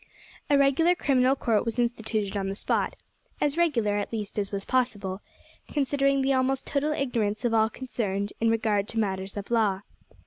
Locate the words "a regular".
0.49-0.95